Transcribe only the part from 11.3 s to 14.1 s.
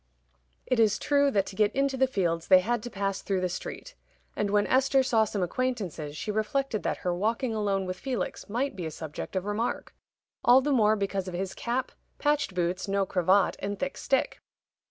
his cap, patched boots, no cravat, and thick